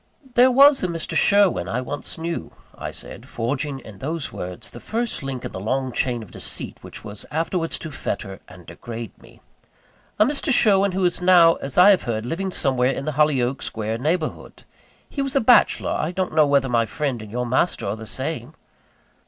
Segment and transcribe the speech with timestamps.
[0.33, 1.15] "There was a Mr.
[1.15, 5.59] Sherwin I once knew," I said, forging in those words the first link in the
[5.59, 9.41] long chain of deceit which was afterwards to fetter and degrade me
[10.17, 10.51] "a Mr.
[10.51, 14.63] Sherwin who is now, as I have heard, living somewhere in the Hollyoake Square neighbourhood.
[15.07, 18.07] He was a bachelor I don't know whether my friend and your master are the
[18.07, 18.55] same?"